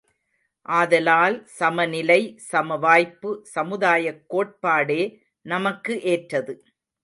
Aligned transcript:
ஆதலால் 0.65 1.45
சமநிலை 1.45 2.39
சமவாய்ப்பு 2.51 3.41
சமுதாயக் 3.55 4.25
கோட்பாடே 4.29 5.01
நமக்கு 5.45 6.01
ஏற்றது. 6.01 6.53